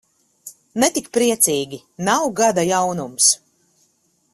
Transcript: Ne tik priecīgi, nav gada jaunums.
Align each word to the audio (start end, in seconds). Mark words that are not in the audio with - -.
Ne 0.83 0.89
tik 0.95 1.11
priecīgi, 1.17 1.81
nav 2.09 2.25
gada 2.41 2.67
jaunums. 2.73 3.33